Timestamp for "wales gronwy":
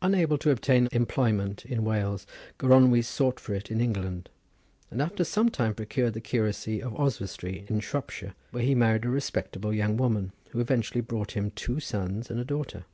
1.82-3.02